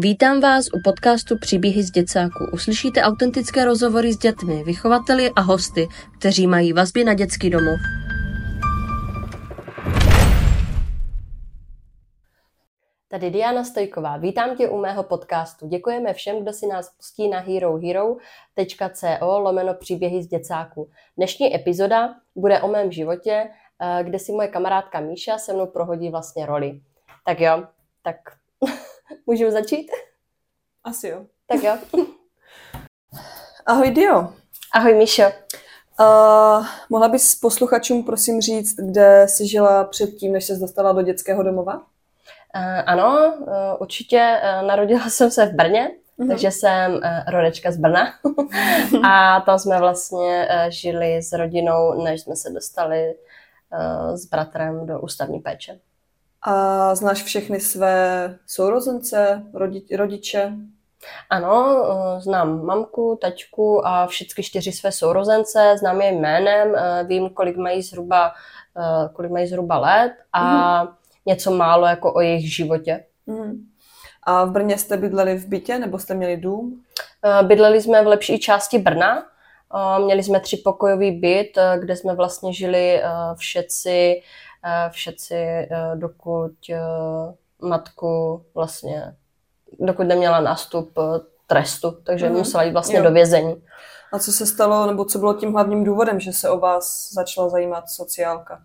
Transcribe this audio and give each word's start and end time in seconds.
Vítám 0.00 0.40
vás 0.40 0.66
u 0.66 0.80
podcastu 0.84 1.38
Příběhy 1.38 1.82
z 1.82 1.90
děcáku. 1.90 2.44
Uslyšíte 2.52 3.02
autentické 3.02 3.64
rozhovory 3.64 4.12
s 4.12 4.18
dětmi, 4.18 4.64
vychovateli 4.64 5.30
a 5.36 5.40
hosty, 5.40 5.88
kteří 6.18 6.46
mají 6.46 6.72
vazby 6.72 7.04
na 7.04 7.14
dětský 7.14 7.50
domov. 7.50 7.78
Tady 13.08 13.30
Diana 13.30 13.64
Stojková. 13.64 14.16
Vítám 14.16 14.56
tě 14.56 14.68
u 14.68 14.80
mého 14.80 15.02
podcastu. 15.02 15.68
Děkujeme 15.68 16.14
všem, 16.14 16.42
kdo 16.42 16.52
si 16.52 16.66
nás 16.66 16.94
pustí 16.96 17.28
na 17.28 17.40
herohero.co 17.40 19.38
lomeno 19.38 19.74
příběhy 19.74 20.22
z 20.22 20.26
děcáku. 20.26 20.90
Dnešní 21.16 21.54
epizoda 21.54 22.14
bude 22.36 22.60
o 22.60 22.68
mém 22.68 22.92
životě, 22.92 23.50
eh, 23.80 24.04
kde 24.04 24.18
si 24.18 24.32
moje 24.32 24.48
kamarádka 24.48 25.00
Míša 25.00 25.38
se 25.38 25.52
mnou 25.52 25.66
prohodí 25.66 26.10
vlastně 26.10 26.46
roli. 26.46 26.80
Tak 27.24 27.40
jo, 27.40 27.64
tak 28.02 28.16
Můžeme 29.26 29.50
začít? 29.50 29.86
Asi 30.84 31.08
jo. 31.08 31.26
Tak 31.46 31.62
jo. 31.62 31.78
Ahoj 33.66 33.90
Dio. 33.90 34.32
Ahoj 34.74 34.94
Míšo. 34.94 35.22
Uh, 36.00 36.66
mohla 36.90 37.08
bys 37.08 37.34
posluchačům 37.34 38.04
prosím 38.04 38.40
říct, 38.40 38.74
kde 38.74 39.26
jsi 39.28 39.46
žila 39.46 39.84
předtím, 39.84 40.32
než 40.32 40.44
se 40.44 40.56
dostala 40.56 40.92
do 40.92 41.02
dětského 41.02 41.42
domova? 41.42 41.74
Uh, 41.74 41.82
ano, 42.86 43.36
uh, 43.38 43.46
určitě. 43.80 44.40
Uh, 44.42 44.68
narodila 44.68 45.10
jsem 45.10 45.30
se 45.30 45.46
v 45.46 45.54
Brně, 45.54 45.90
uh-huh. 46.18 46.28
takže 46.28 46.50
jsem 46.50 46.92
uh, 46.92 47.00
rodečka 47.28 47.72
z 47.72 47.76
Brna. 47.76 48.14
a 49.04 49.40
tam 49.40 49.58
jsme 49.58 49.78
vlastně 49.78 50.48
uh, 50.50 50.70
žili 50.70 51.22
s 51.22 51.32
rodinou, 51.32 52.04
než 52.04 52.20
jsme 52.20 52.36
se 52.36 52.50
dostali 52.50 53.14
uh, 53.72 54.14
s 54.14 54.26
bratrem 54.26 54.86
do 54.86 55.00
ústavní 55.00 55.40
péče. 55.40 55.80
A 56.42 56.94
znáš 56.94 57.22
všechny 57.22 57.60
své 57.60 58.36
sourozence, 58.46 59.42
rodi, 59.54 59.96
rodiče? 59.96 60.52
Ano, 61.30 61.84
eh, 62.16 62.20
znám 62.20 62.64
mamku, 62.64 63.18
tačku 63.20 63.86
a 63.86 64.06
všechny 64.06 64.44
čtyři 64.44 64.72
své 64.72 64.92
sourozence, 64.92 65.74
znám 65.78 66.00
je 66.00 66.12
jménem, 66.12 66.74
eh, 66.76 67.04
vím, 67.04 67.30
kolik 67.30 67.56
mají 67.56 67.82
zhruba, 67.82 68.32
eh, 68.78 69.08
kolik 69.12 69.30
mají 69.30 69.46
zhruba 69.46 69.78
let 69.78 70.12
a 70.32 70.82
mm. 70.84 70.88
něco 71.26 71.50
málo 71.50 71.86
jako 71.86 72.12
o 72.14 72.20
jejich 72.20 72.54
životě. 72.56 73.04
Mm. 73.26 73.66
A 74.22 74.44
v 74.44 74.50
Brně 74.50 74.78
jste 74.78 74.96
bydleli 74.96 75.34
v 75.34 75.46
bytě 75.46 75.78
nebo 75.78 75.98
jste 75.98 76.14
měli 76.14 76.36
dům? 76.36 76.82
Bydleli 77.42 77.82
jsme 77.82 78.04
v 78.04 78.06
lepší 78.06 78.38
části 78.38 78.78
Brna. 78.78 79.22
Měli 80.04 80.22
jsme 80.22 80.40
třipokojový 80.40 81.10
byt, 81.10 81.58
kde 81.80 81.96
jsme 81.96 82.14
vlastně 82.14 82.52
žili 82.52 83.02
všetci 83.36 84.20
všetci, 84.90 85.34
eh, 85.34 85.68
dokud 85.94 86.52
eh, 86.70 86.78
matku 87.62 88.44
vlastně, 88.54 89.16
dokud 89.80 90.02
neměla 90.02 90.40
nástup 90.40 90.98
trestu, 91.46 91.90
takže 91.90 92.28
mm-hmm. 92.28 92.38
musela 92.38 92.62
jít 92.62 92.72
vlastně 92.72 92.98
jo. 92.98 93.04
do 93.04 93.12
vězení. 93.12 93.62
A 94.12 94.18
co 94.18 94.32
se 94.32 94.46
stalo, 94.46 94.86
nebo 94.86 95.04
co 95.04 95.18
bylo 95.18 95.34
tím 95.34 95.52
hlavním 95.52 95.84
důvodem, 95.84 96.20
že 96.20 96.32
se 96.32 96.50
o 96.50 96.58
vás 96.58 97.12
začala 97.12 97.48
zajímat 97.48 97.90
sociálka? 97.90 98.62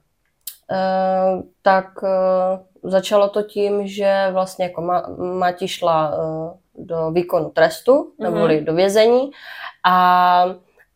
Uh, 0.71 1.43
tak 1.61 2.03
uh, 2.03 2.89
začalo 2.91 3.29
to 3.29 3.43
tím, 3.43 3.87
že 3.87 4.29
vlastně 4.31 4.65
jako 4.65 4.81
ma- 4.81 5.37
Mati 5.37 5.67
šla 5.67 6.17
uh, 6.17 6.51
do 6.85 7.11
výkonu 7.11 7.49
trestu, 7.49 7.91
mm-hmm. 7.91 8.23
neboli 8.23 8.61
do 8.61 8.73
vězení 8.73 9.31
a 9.85 10.45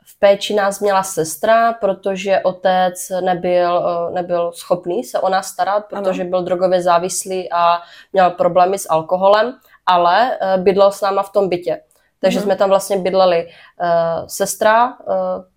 v 0.09 0.19
péči 0.19 0.53
nás 0.53 0.80
měla 0.80 1.03
sestra, 1.03 1.73
protože 1.73 2.39
otec 2.39 3.11
nebyl, 3.22 3.86
eh, 3.88 4.14
nebyl 4.14 4.52
schopný 4.52 5.03
se 5.03 5.19
o 5.19 5.30
nás 5.30 5.47
starat, 5.47 5.86
protože 5.86 6.22
ano. 6.22 6.30
byl 6.30 6.44
drogově 6.44 6.81
závislý 6.81 7.52
a 7.52 7.81
měl 8.14 8.31
problémy 8.31 8.80
s 8.80 8.89
alkoholem, 8.89 9.53
ale 9.86 10.38
eh, 10.41 10.58
bydlel 10.58 10.91
s 10.91 11.02
náma 11.02 11.23
v 11.23 11.31
tom 11.31 11.49
bytě. 11.49 11.81
Takže 12.19 12.39
mm-hmm. 12.39 12.44
jsme 12.44 12.55
tam 12.55 12.69
vlastně 12.69 12.97
bydleli 12.97 13.45
uh, 13.45 14.27
sestra, 14.27 14.87
uh, 14.87 15.15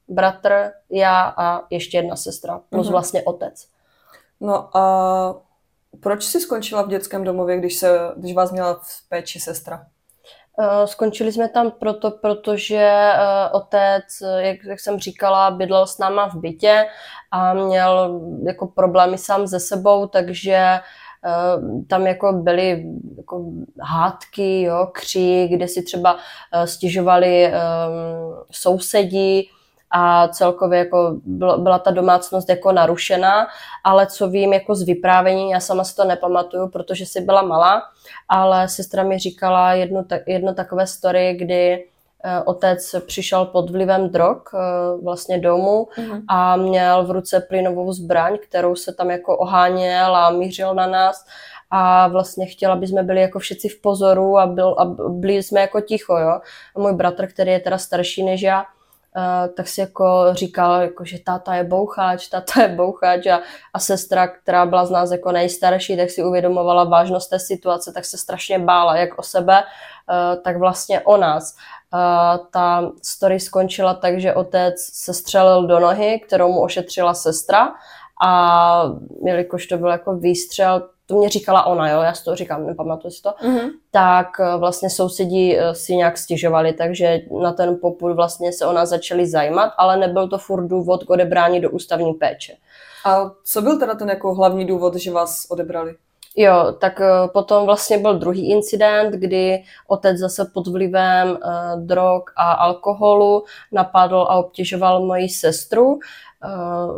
bratr, 0.08 0.70
já 0.90 1.34
a 1.36 1.62
ještě 1.70 1.98
jedna 1.98 2.16
sestra, 2.16 2.60
plus 2.70 2.86
mm-hmm. 2.86 2.90
vlastně 2.90 3.22
otec. 3.22 3.66
No 4.40 4.76
a 4.76 5.34
proč 6.00 6.24
jsi 6.24 6.40
skončila 6.40 6.82
v 6.82 6.88
dětském 6.88 7.24
domově, 7.24 7.58
když, 7.58 7.76
se, 7.76 7.98
když 8.16 8.34
vás 8.34 8.52
měla 8.52 8.74
v 8.74 9.08
péči 9.08 9.40
sestra? 9.40 9.86
Eh, 10.62 10.86
skončili 10.86 11.32
jsme 11.32 11.48
tam 11.48 11.70
proto, 11.70 12.10
protože 12.10 12.76
eh, 12.76 13.50
otec, 13.52 14.04
jak, 14.38 14.64
jak 14.64 14.80
jsem 14.80 14.98
říkala, 14.98 15.50
bydlel 15.50 15.86
s 15.86 15.98
náma 15.98 16.28
v 16.28 16.34
bytě 16.34 16.86
a 17.30 17.54
měl 17.54 18.20
jako 18.46 18.66
problémy 18.66 19.18
sám 19.18 19.46
se 19.46 19.60
sebou, 19.60 20.06
takže 20.06 20.52
eh, 20.52 20.80
tam 21.88 22.06
jako 22.06 22.32
byly 22.32 22.84
jako 23.16 23.44
hádky, 23.80 24.62
jo, 24.62 24.92
kde 25.48 25.68
si 25.68 25.82
třeba 25.82 26.18
stěžovali 26.64 27.52
sousedí, 28.50 29.50
a 29.90 30.28
celkově 30.28 30.78
jako 30.78 31.16
byla 31.56 31.78
ta 31.78 31.90
domácnost 31.90 32.48
jako 32.48 32.72
narušená, 32.72 33.46
ale 33.84 34.06
co 34.06 34.28
vím 34.28 34.52
jako 34.52 34.74
z 34.74 34.82
vyprávění, 34.82 35.50
já 35.50 35.60
sama 35.60 35.84
si 35.84 35.96
to 35.96 36.04
nepamatuju, 36.04 36.68
protože 36.68 37.06
si 37.06 37.20
byla 37.20 37.42
malá, 37.42 37.82
ale 38.28 38.68
sestra 38.68 39.02
mi 39.02 39.18
říkala 39.18 39.72
jedno, 39.72 40.04
jedno 40.26 40.54
takové 40.54 40.86
story, 40.86 41.34
kdy 41.34 41.84
eh, 42.24 42.42
otec 42.44 42.94
přišel 43.06 43.44
pod 43.44 43.70
vlivem 43.70 44.08
drog 44.08 44.42
eh, 44.54 44.58
vlastně 45.02 45.38
domů 45.38 45.88
mm-hmm. 45.96 46.22
a 46.28 46.56
měl 46.56 47.06
v 47.06 47.10
ruce 47.10 47.40
plynovou 47.40 47.92
zbraň, 47.92 48.38
kterou 48.42 48.76
se 48.76 48.92
tam 48.92 49.10
jako 49.10 49.38
oháněl 49.38 50.16
a 50.16 50.30
mířil 50.30 50.74
na 50.74 50.86
nás 50.86 51.24
a 51.70 52.08
vlastně 52.08 52.46
chtěla, 52.46 52.74
aby 52.74 52.86
jsme 52.86 53.02
byli 53.02 53.20
jako 53.20 53.38
všichni 53.38 53.70
v 53.70 53.80
pozoru 53.80 54.38
a, 54.38 54.46
byl, 54.46 54.76
a 54.78 54.84
byli 55.08 55.42
jsme 55.42 55.60
jako 55.60 55.80
ticho, 55.80 56.16
jo. 56.16 56.40
A 56.76 56.80
můj 56.80 56.92
bratr, 56.92 57.26
který 57.26 57.50
je 57.50 57.60
teda 57.60 57.78
starší 57.78 58.22
než 58.22 58.42
já, 58.42 58.64
Uh, 59.16 59.54
tak 59.54 59.68
si 59.68 59.80
jako 59.80 60.26
říkal, 60.32 60.82
jako, 60.82 61.04
že 61.04 61.18
táta 61.18 61.54
je 61.54 61.64
bouchač, 61.64 62.28
táta 62.28 62.62
je 62.62 62.68
bouchač 62.68 63.26
a, 63.26 63.40
a 63.74 63.78
sestra, 63.78 64.28
která 64.28 64.66
byla 64.66 64.86
z 64.86 64.90
nás 64.90 65.10
jako 65.10 65.32
nejstarší, 65.32 65.96
tak 65.96 66.10
si 66.10 66.24
uvědomovala 66.24 66.84
vážnost 66.84 67.28
té 67.28 67.38
situace, 67.38 67.92
tak 67.92 68.04
se 68.04 68.18
strašně 68.18 68.58
bála 68.58 68.96
jak 68.96 69.18
o 69.18 69.22
sebe, 69.22 69.62
uh, 69.62 70.42
tak 70.42 70.56
vlastně 70.56 71.00
o 71.00 71.16
nás. 71.16 71.56
Uh, 71.94 72.46
ta 72.50 72.92
story 73.02 73.40
skončila 73.40 73.94
tak, 73.94 74.20
že 74.20 74.34
otec 74.34 74.74
se 74.80 75.14
střelil 75.14 75.66
do 75.66 75.80
nohy, 75.80 76.20
kterou 76.26 76.52
mu 76.52 76.62
ošetřila 76.62 77.14
sestra 77.14 77.72
a 78.24 78.82
jelikož 79.24 79.66
to 79.66 79.78
byl 79.78 79.88
jako 79.88 80.14
výstřel, 80.14 80.88
to 81.10 81.16
mě 81.16 81.28
říkala 81.28 81.66
ona, 81.66 81.90
jo, 81.90 82.00
já 82.00 82.14
si 82.14 82.24
to 82.24 82.36
říkám, 82.36 82.66
nepamatuji 82.66 83.10
si 83.10 83.22
to, 83.22 83.28
mm-hmm. 83.28 83.70
tak 83.90 84.26
eh, 84.40 84.56
vlastně 84.56 84.90
sousedí 84.90 85.58
eh, 85.58 85.74
si 85.74 85.96
nějak 85.96 86.18
stěžovali, 86.18 86.72
takže 86.72 87.20
na 87.42 87.52
ten 87.52 87.76
popud 87.80 88.12
vlastně 88.12 88.52
se 88.52 88.66
ona 88.66 88.86
začali 88.86 89.26
zajímat, 89.26 89.72
ale 89.78 89.96
nebyl 89.96 90.28
to 90.28 90.38
furt 90.38 90.66
důvod 90.66 91.04
k 91.04 91.10
odebrání 91.10 91.60
do 91.60 91.70
ústavní 91.70 92.14
péče. 92.14 92.56
A 93.04 93.30
co 93.44 93.62
byl 93.62 93.78
teda 93.78 93.94
ten 93.94 94.08
jako 94.08 94.34
hlavní 94.34 94.66
důvod, 94.66 94.96
že 94.96 95.10
vás 95.10 95.46
odebrali? 95.50 95.94
Jo, 96.36 96.74
tak 96.80 97.00
eh, 97.00 97.28
potom 97.32 97.66
vlastně 97.66 97.98
byl 97.98 98.18
druhý 98.18 98.50
incident, 98.50 99.14
kdy 99.14 99.62
otec 99.88 100.18
zase 100.18 100.50
pod 100.54 100.66
vlivem 100.66 101.38
drog 101.76 102.22
a 102.36 102.52
alkoholu 102.52 103.44
napadl 103.72 104.26
a 104.28 104.36
obtěžoval 104.36 105.06
moji 105.06 105.28
sestru. 105.28 105.98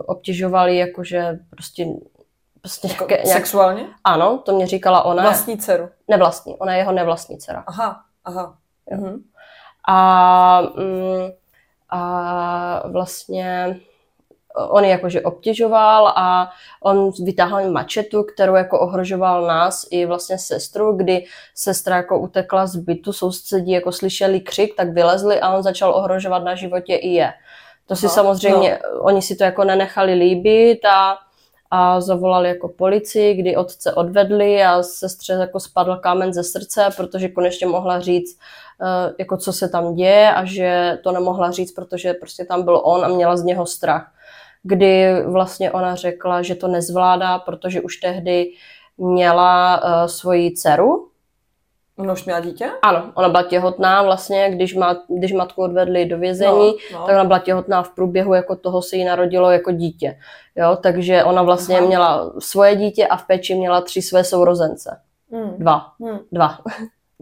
Obtěžoval 0.06 0.69
ji 0.69 0.78
jakože 0.78 1.39
prostě 1.51 1.87
Prostě 2.62 2.89
jako 2.89 3.06
nějak... 3.09 3.27
Sexuálně? 3.27 3.87
Ano, 4.05 4.39
to 4.45 4.53
mě 4.53 4.67
říkala 4.67 5.03
ona. 5.03 5.23
Vlastní 5.23 5.59
dceru? 5.59 5.89
Nevlastní, 6.09 6.56
ona 6.56 6.73
je 6.73 6.78
jeho 6.78 6.93
nevlastní 6.93 7.39
dcera. 7.39 7.65
Aha, 7.67 8.00
aha. 8.25 8.56
Mhm. 8.91 9.23
A, 9.89 10.61
mm, 10.61 11.31
a 11.91 12.89
vlastně 12.89 13.81
on 14.56 14.84
jakože 14.84 15.21
obtěžoval 15.21 16.09
a 16.17 16.51
on 16.83 17.11
vytáhl 17.25 17.71
mačetu, 17.71 18.22
kterou 18.22 18.55
jako 18.55 18.81
ohrožoval 18.81 19.47
nás 19.47 19.87
i 19.91 20.06
vlastně 20.06 20.39
sestru, 20.39 20.92
kdy 20.92 21.25
sestra 21.54 21.97
jako 21.97 22.19
utekla 22.19 22.66
z 22.66 22.77
bytu, 22.77 23.13
sousedí 23.13 23.72
jako 23.72 23.92
slyšeli 23.92 24.41
křik, 24.41 24.77
tak 24.77 24.89
vylezli 24.89 25.41
a 25.41 25.54
on 25.54 25.63
začal 25.63 25.95
ohrožovat 25.95 26.45
na 26.45 26.54
životě 26.54 26.95
i 26.95 27.09
je. 27.09 27.33
To 27.86 27.97
si 27.97 28.07
Aha, 28.07 28.15
samozřejmě, 28.15 28.78
no. 28.95 29.01
oni 29.01 29.22
si 29.22 29.36
to 29.36 29.45
jako 29.45 29.65
nenechali 29.65 30.15
líbit 30.15 30.84
a 30.84 31.19
a 31.74 32.01
zavolali 32.01 32.48
jako 32.48 32.69
policii, 32.69 33.34
kdy 33.34 33.57
otce 33.57 33.95
odvedli 33.95 34.63
a 34.63 34.83
sestře 34.83 35.33
jako 35.33 35.60
spadl 35.60 35.97
kámen 35.97 36.33
ze 36.33 36.45
srdce, 36.45 36.89
protože 36.97 37.28
konečně 37.28 37.66
mohla 37.66 38.01
říct, 38.01 38.39
eh, 38.83 39.15
jako 39.19 39.36
co 39.36 39.53
se 39.53 39.69
tam 39.69 39.95
děje 39.95 40.34
a 40.34 40.45
že 40.45 40.98
to 41.03 41.13
nemohla 41.13 41.51
říct, 41.51 41.72
protože 41.72 42.15
prostě 42.15 42.45
tam 42.45 42.63
byl 42.63 42.80
on 42.84 43.04
a 43.04 43.09
měla 43.09 43.36
z 43.36 43.45
něho 43.45 43.66
strach. 43.66 44.13
Kdy 44.63 45.22
vlastně 45.24 45.71
ona 45.71 45.95
řekla, 45.95 46.42
že 46.42 46.54
to 46.54 46.69
nezvládá, 46.69 47.39
protože 47.39 47.80
už 47.80 47.97
tehdy 47.97 48.53
měla 48.98 49.83
uh, 49.84 50.07
svoji 50.07 50.53
dceru, 50.53 51.09
Ona 51.98 52.12
už 52.12 52.24
měla 52.24 52.41
dítě? 52.41 52.71
Ano, 52.83 53.12
ona 53.15 53.28
byla 53.28 53.42
těhotná 53.42 54.03
vlastně, 54.03 54.50
když, 54.50 54.74
má, 54.74 54.97
když 55.09 55.33
matku 55.33 55.62
odvedli 55.62 56.04
do 56.04 56.18
vězení, 56.18 56.74
no, 56.92 56.98
no. 56.98 57.06
tak 57.06 57.15
ona 57.15 57.24
byla 57.24 57.39
těhotná 57.39 57.83
v 57.83 57.91
průběhu 57.91 58.34
jako 58.34 58.56
toho 58.56 58.83
se 58.83 58.97
jí 58.97 59.04
narodilo 59.04 59.50
jako 59.50 59.72
dítě. 59.72 60.18
Jo, 60.56 60.78
takže 60.83 61.24
ona 61.24 61.42
vlastně 61.42 61.78
Aha. 61.78 61.86
měla 61.86 62.33
svoje 62.39 62.77
dítě 62.77 63.06
a 63.06 63.16
v 63.16 63.27
péči 63.27 63.54
měla 63.54 63.80
tři 63.80 64.03
své 64.03 64.24
sourozence. 64.24 65.00
Hmm. 65.33 65.54
Dva. 65.59 65.86
Hmm. 66.00 66.18
Dva. 66.33 66.59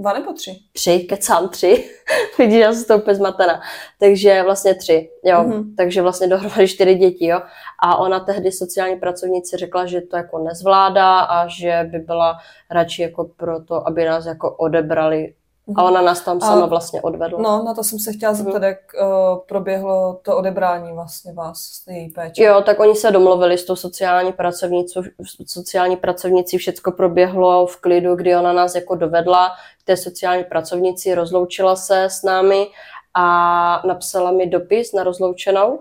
Dva 0.00 0.12
nebo 0.12 0.32
tři? 0.32 0.56
Tři, 0.72 0.98
kecám 0.98 1.48
tři. 1.48 1.90
Vidíš, 2.38 2.58
já 2.58 2.72
jsem 2.72 2.84
to 2.84 2.96
úplně 2.96 3.14
zmatená. 3.14 3.62
Takže 3.98 4.42
vlastně 4.42 4.74
tři, 4.74 5.10
jo. 5.24 5.42
Mhm. 5.42 5.76
Takže 5.76 6.02
vlastně 6.02 6.26
dohromady 6.26 6.68
čtyři 6.68 6.94
děti, 6.94 7.26
jo. 7.26 7.40
A 7.78 7.96
ona 7.96 8.20
tehdy 8.20 8.52
sociální 8.52 8.96
pracovnici 8.96 9.56
řekla, 9.56 9.86
že 9.86 10.00
to 10.00 10.16
jako 10.16 10.38
nezvládá 10.38 11.18
a 11.18 11.46
že 11.48 11.88
by 11.92 11.98
byla 11.98 12.38
radši 12.70 13.02
jako 13.02 13.24
pro 13.36 13.64
to, 13.64 13.88
aby 13.88 14.04
nás 14.04 14.26
jako 14.26 14.56
odebrali. 14.56 15.34
A 15.76 15.82
ona 15.82 16.02
nás 16.02 16.20
tam 16.20 16.38
A- 16.42 16.46
sama 16.46 16.66
vlastně 16.66 17.02
odvedla. 17.02 17.42
No, 17.42 17.64
na 17.64 17.74
to 17.74 17.84
jsem 17.84 17.98
se 17.98 18.12
chtěla 18.12 18.34
zeptat, 18.34 18.62
jak 18.62 18.78
uh, 19.02 19.38
proběhlo 19.48 20.20
to 20.22 20.36
odebrání 20.36 20.92
vlastně 20.92 21.32
vás 21.32 21.58
z 21.60 21.84
té 21.84 21.92
její 21.92 22.08
péče. 22.08 22.42
Jo, 22.42 22.62
tak 22.66 22.80
oni 22.80 22.94
se 22.94 23.10
domluvili 23.10 23.58
s 23.58 23.64
tou 23.64 23.76
sociální 23.76 24.32
pracovnicí, 24.32 25.00
sociální 25.46 25.96
pracovnicí, 25.96 26.58
všecko 26.58 26.92
proběhlo 26.92 27.66
v 27.66 27.76
klidu, 27.76 28.14
kdy 28.14 28.36
ona 28.36 28.52
nás 28.52 28.74
jako 28.74 28.94
dovedla 28.94 29.50
k 29.82 29.86
té 29.86 29.96
sociální 29.96 30.44
pracovnici, 30.44 31.14
rozloučila 31.14 31.76
se 31.76 32.04
s 32.04 32.22
námi 32.22 32.66
a 33.14 33.86
napsala 33.86 34.30
mi 34.30 34.46
dopis 34.46 34.92
na 34.92 35.02
rozloučenou, 35.02 35.80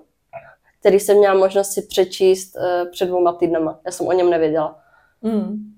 který 0.79 0.99
jsem 0.99 1.17
měla 1.17 1.33
možnost 1.33 1.71
si 1.71 1.81
přečíst 1.81 2.55
eh, 2.55 2.85
před 2.91 3.05
dvouma 3.05 3.33
týdnama. 3.33 3.79
Já 3.85 3.91
jsem 3.91 4.07
o 4.07 4.13
něm 4.13 4.29
nevěděla. 4.29 4.79
Mm. 5.21 5.73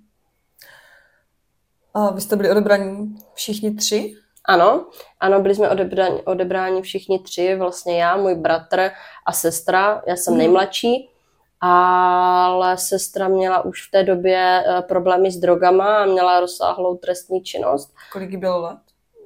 A 1.93 2.11
vy 2.11 2.21
jste 2.21 2.35
byli 2.35 2.51
odebraní 2.51 3.15
všichni 3.33 3.75
tři? 3.75 4.13
Ano, 4.45 4.85
ano, 5.19 5.41
byli 5.41 5.55
jsme 5.55 5.69
odebráni, 5.69 6.21
odebráni 6.23 6.81
všichni 6.81 7.19
tři, 7.19 7.55
vlastně 7.55 8.01
já, 8.01 8.17
můj 8.17 8.35
bratr 8.35 8.91
a 9.25 9.31
sestra, 9.31 10.01
já 10.07 10.15
jsem 10.15 10.33
Mhm. 10.33 10.37
nejmladší, 10.37 11.09
ale 11.59 12.77
sestra 12.77 13.27
měla 13.27 13.65
už 13.65 13.87
v 13.87 13.91
té 13.91 14.03
době 14.03 14.63
eh, 14.67 14.81
problémy 14.81 15.31
s 15.31 15.37
drogama 15.37 15.97
a 15.97 16.05
měla 16.05 16.39
rozsáhlou 16.39 16.97
trestní 16.97 17.41
činnost. 17.43 17.93
Kolik 18.13 18.31
jí 18.31 18.37
bylo 18.37 18.61
let? 18.61 18.77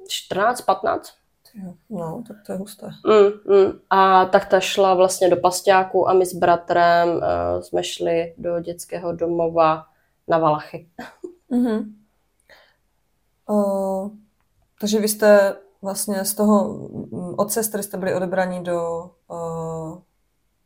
14, 0.08 0.60
15. 0.60 1.12
Jo, 1.54 1.72
No, 1.90 2.22
tak 2.28 2.36
to 2.46 2.52
je 2.52 2.58
husté. 2.58 2.86
Mm, 2.86 3.56
mm. 3.56 3.72
A 3.90 4.24
tak 4.24 4.46
ta 4.48 4.60
šla 4.60 4.94
vlastně 4.94 5.30
do 5.30 5.36
pasťáku 5.36 6.08
a 6.08 6.12
my 6.12 6.26
s 6.26 6.34
bratrem 6.34 7.08
uh, 7.08 7.22
jsme 7.60 7.84
šli 7.84 8.34
do 8.38 8.60
dětského 8.60 9.12
domova 9.12 9.84
na 10.28 10.38
Valachy. 10.38 10.88
Mm-hmm. 11.50 11.84
Uh, 13.48 14.10
takže 14.80 15.00
vy 15.00 15.08
jste 15.08 15.56
vlastně 15.82 16.24
z 16.24 16.34
toho, 16.34 16.72
mm, 17.12 17.34
od 17.36 17.52
sestry 17.52 17.82
jste 17.82 17.96
byli 17.96 18.14
odebraní 18.14 18.64
do, 18.64 19.10
uh, 19.30 19.98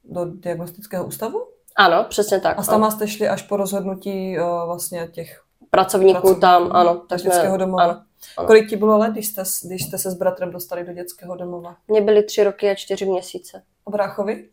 do 0.05 0.25
diagnostického 0.25 1.05
ústavu? 1.07 1.47
Ano, 1.77 2.07
přesně 2.09 2.41
tak. 2.41 2.59
A 2.59 2.63
tam 2.63 2.91
jste 2.91 3.09
šli 3.09 3.29
až 3.29 3.43
po 3.43 3.57
rozhodnutí 3.57 4.39
uh, 4.39 4.67
vlastně 4.67 5.09
těch 5.13 5.43
Pracovníků 5.71 6.21
pracovníků 6.21 6.41
tam, 6.41 6.73
ano. 6.73 6.95
Tak 7.09 7.21
dětského 7.21 7.55
jsme, 7.55 7.59
domova. 7.59 7.83
ano, 7.85 8.03
ano. 8.37 8.47
Kolik 8.47 8.69
ti 8.71 8.77
bylo 8.77 8.99
let, 8.99 9.13
když 9.13 9.27
jste, 9.27 9.43
když 9.65 9.85
jste 9.87 9.99
se 9.99 10.11
s 10.11 10.15
bratrem 10.15 10.51
dostali 10.51 10.85
do 10.85 10.93
dětského 10.93 11.37
domova? 11.37 11.77
Mně 11.89 12.01
byly 12.01 12.23
tři 12.23 12.45
roky 12.45 12.71
a 12.71 12.75
čtyři 12.75 13.07
měsíce. 13.07 13.63
A 13.87 13.91
bráchovi? 13.91 14.49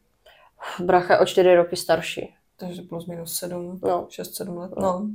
Bracha 0.80 1.14
je 1.14 1.20
o 1.20 1.26
čtyři 1.26 1.56
roky 1.56 1.76
starší. 1.76 2.36
Takže 2.58 2.82
plus 2.82 3.06
minus 3.06 3.36
sedm, 3.36 3.80
No. 3.84 4.06
šest, 4.10 4.36
sedm 4.36 4.58
let. 4.58 4.72
No. 4.78 4.82
No. 4.82 5.08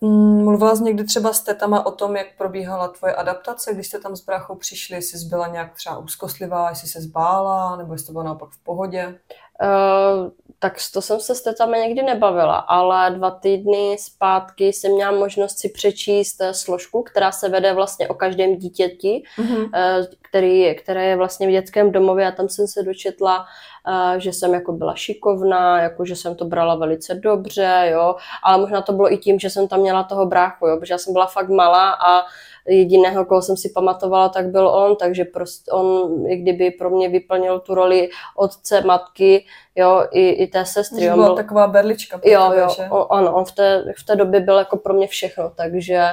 Mm, 0.00 0.44
Mluvila 0.44 0.76
jsi 0.76 0.82
někdy 0.82 1.04
třeba 1.04 1.32
s 1.32 1.40
tetama 1.40 1.86
o 1.86 1.90
tom, 1.90 2.16
jak 2.16 2.26
probíhala 2.38 2.88
tvoje 2.88 3.14
adaptace, 3.14 3.74
když 3.74 3.86
jste 3.86 3.98
tam 3.98 4.16
s 4.16 4.24
bráchou 4.24 4.54
přišli, 4.54 4.96
jestli 4.96 5.18
jsi 5.18 5.26
byla 5.26 5.46
nějak 5.48 5.74
třeba 5.74 5.98
úzkostlivá, 5.98 6.70
jestli 6.70 6.88
se 6.88 7.00
zbála, 7.00 7.76
nebo 7.76 7.92
jestli 7.92 8.06
to 8.06 8.12
bylo 8.12 8.24
naopak 8.24 8.50
v 8.50 8.64
pohodě? 8.64 9.20
Uh, 9.62 10.30
tak 10.58 10.74
to 10.92 11.02
jsem 11.02 11.20
se 11.20 11.34
s 11.34 11.42
tetami 11.42 11.78
někdy 11.78 12.02
nebavila, 12.02 12.56
ale 12.56 13.10
dva 13.10 13.30
týdny 13.30 13.96
zpátky 13.98 14.72
jsem 14.72 14.92
měla 14.92 15.12
možnost 15.12 15.58
si 15.58 15.68
přečíst 15.68 16.40
eh, 16.40 16.54
složku, 16.54 17.02
která 17.02 17.32
se 17.32 17.48
vede 17.48 17.72
vlastně 17.72 18.08
o 18.08 18.14
každém 18.14 18.56
dítěti, 18.56 19.22
Mm-hmm. 19.38 20.06
který, 20.30 20.74
které 20.74 21.04
je 21.04 21.16
vlastně 21.16 21.48
v 21.48 21.50
dětském 21.50 21.92
domově 21.92 22.28
a 22.28 22.32
tam 22.32 22.48
jsem 22.48 22.66
se 22.66 22.82
dočetla, 22.82 23.46
eh, 23.88 24.20
že 24.20 24.32
jsem 24.32 24.54
jako 24.54 24.72
byla 24.72 24.94
šikovná, 24.94 25.80
jako 25.82 26.04
že 26.04 26.16
jsem 26.16 26.34
to 26.34 26.44
brala 26.44 26.74
velice 26.74 27.14
dobře, 27.14 27.88
jo, 27.92 28.16
ale 28.42 28.58
možná 28.58 28.82
to 28.82 28.92
bylo 28.92 29.12
i 29.12 29.18
tím, 29.18 29.38
že 29.38 29.50
jsem 29.50 29.68
tam 29.68 29.80
měla 29.80 30.02
toho 30.02 30.26
bráchu, 30.26 30.66
jo, 30.66 30.76
protože 30.80 30.94
já 30.94 30.98
jsem 30.98 31.12
byla 31.12 31.26
fakt 31.26 31.48
malá 31.48 31.90
a 31.90 32.26
jediného, 32.68 33.24
koho 33.24 33.42
jsem 33.42 33.56
si 33.56 33.68
pamatovala, 33.68 34.28
tak 34.28 34.46
byl 34.46 34.68
on, 34.68 34.96
takže 34.96 35.24
prostě 35.24 35.70
on, 35.70 36.26
i 36.30 36.36
kdyby 36.36 36.70
pro 36.70 36.90
mě 36.90 37.08
vyplnil 37.08 37.60
tu 37.60 37.74
roli 37.74 38.08
otce, 38.36 38.80
matky, 38.80 39.44
jo, 39.76 40.06
i, 40.10 40.28
i 40.28 40.46
té 40.46 40.64
sestry. 40.64 41.10
On 41.10 41.14
byla 41.14 41.26
byl, 41.26 41.36
taková 41.36 41.66
berlička. 41.66 42.20
jo, 42.24 42.48
tebe, 42.50 42.60
jo, 42.60 42.68
že? 42.76 42.88
on, 42.90 43.06
ano, 43.10 43.34
on 43.34 43.44
v 43.44 43.52
té, 43.52 43.84
v 43.98 44.06
té 44.06 44.16
době 44.16 44.40
byl 44.40 44.58
jako 44.58 44.76
pro 44.76 44.94
mě 44.94 45.06
všechno, 45.06 45.52
takže, 45.56 46.04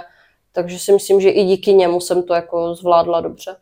takže 0.52 0.80
si 0.80 0.92
myslím, 0.92 1.22
že 1.22 1.30
i 1.30 1.44
díky 1.44 1.74
němu 1.74 2.00
jsem 2.02 2.24
to 2.24 2.34
jako 2.34 2.76
zvládla 2.76 3.22
dobře. 3.22 3.56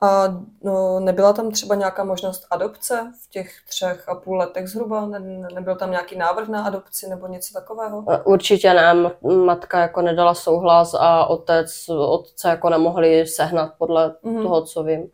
A 0.00 0.24
no, 0.62 1.00
nebyla 1.00 1.32
tam 1.32 1.50
třeba 1.50 1.74
nějaká 1.74 2.04
možnost 2.04 2.46
adopce 2.50 3.12
v 3.24 3.30
těch 3.30 3.50
třech 3.68 4.08
a 4.08 4.14
půl 4.14 4.36
letech 4.36 4.68
zhruba? 4.68 5.06
Ne, 5.06 5.18
ne- 5.20 5.48
nebyl 5.54 5.76
tam 5.76 5.90
nějaký 5.90 6.18
návrh 6.18 6.48
na 6.48 6.64
adopci 6.64 7.08
nebo 7.08 7.26
něco 7.26 7.52
takového? 7.54 8.04
Určitě 8.24 8.74
ne, 8.74 9.10
matka 9.44 9.78
jako 9.80 10.02
nedala 10.02 10.34
souhlas 10.34 10.94
a 10.94 11.26
otec, 11.26 11.88
otce 11.88 12.48
jako 12.48 12.70
nemohli 12.70 13.26
sehnat 13.26 13.72
podle 13.78 14.14
Mhm. 14.22 14.42
toho, 14.42 14.62
co 14.62 14.82
vím. 14.82 15.10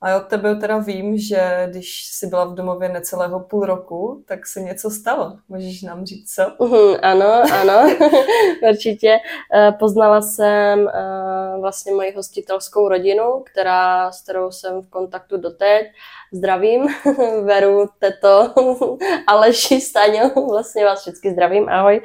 A 0.00 0.08
já 0.08 0.16
od 0.16 0.26
tebe 0.26 0.56
teda 0.56 0.78
vím, 0.78 1.18
že 1.18 1.66
když 1.70 2.06
jsi 2.06 2.26
byla 2.26 2.44
v 2.44 2.54
domově 2.54 2.88
necelého 2.88 3.40
půl 3.40 3.64
roku, 3.64 4.22
tak 4.26 4.46
se 4.46 4.60
něco 4.60 4.90
stalo. 4.90 5.32
Můžeš 5.48 5.82
nám 5.82 6.04
říct 6.04 6.34
co? 6.34 6.42
Mhm, 6.64 6.96
ano, 7.02 7.42
ano, 7.60 7.96
určitě. 8.70 9.16
Eh, 9.54 9.72
Poznala 9.72 10.22
jsem 10.22 10.88
eh, 10.88 11.60
vlastně 11.60 11.92
moji 11.92 12.12
hostitelskou 12.12 12.88
rodinu, 12.88 13.42
která, 13.52 14.12
s 14.12 14.22
kterou 14.22 14.50
jsem 14.50 14.82
v 14.82 14.90
kontaktu 14.90 15.36
doteď. 15.36 15.86
Zdravím, 16.32 16.86
Veru, 17.44 17.86
Teto, 17.98 18.54
Aleši, 19.26 19.80
Staňo, 19.80 20.30
vlastně 20.50 20.84
vás 20.84 21.00
všichni 21.00 21.30
zdravím, 21.30 21.68
ahoj. 21.68 22.00